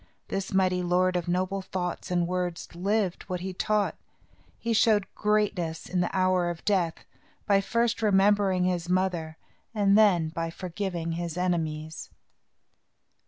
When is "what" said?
3.29-3.41